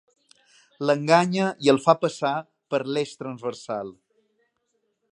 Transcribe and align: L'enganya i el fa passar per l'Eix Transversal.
L'enganya 0.89 1.51
i 1.67 1.71
el 1.75 1.79
fa 1.85 1.95
passar 2.07 2.33
per 2.75 2.83
l'Eix 2.95 3.15
Transversal. 3.23 3.97